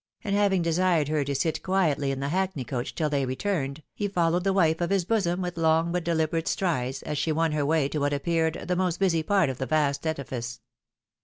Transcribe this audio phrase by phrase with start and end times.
[0.23, 4.07] "and having desired her to sit quietly in the hackney coach till they returned, he
[4.07, 7.63] followed the wife of his bosom with long but deliberate strides, as she won her
[7.67, 10.59] way to what appeared the most busy part of the vast edifice.